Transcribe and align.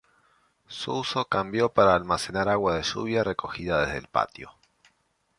Su 0.67 0.93
uso 0.95 1.25
cambió 1.25 1.69
para 1.69 1.93
almacenar 1.93 2.49
agua 2.49 2.73
de 2.75 2.81
lluvia 2.81 3.23
recogida 3.23 3.81
desde 3.85 3.99
el 3.99 4.07
patio. 4.07 4.49